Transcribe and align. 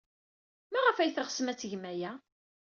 Maɣef 0.71 0.97
ay 0.97 1.11
teɣsem 1.11 1.47
ad 1.51 1.57
tgem 1.57 1.83
aya? 1.91 2.11